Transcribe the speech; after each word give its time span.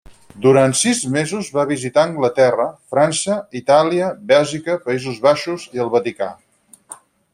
Durant 0.43 0.71
sis 0.77 1.01
mesos 1.15 1.49
va 1.57 1.65
visitar 1.71 2.05
Anglaterra, 2.09 2.65
França, 2.95 3.37
Itàlia, 3.61 4.09
Bèlgica, 4.33 4.79
Països 4.89 5.21
Baixos 5.27 5.69
i 5.77 5.85
el 5.85 5.93
Vaticà. 5.99 6.33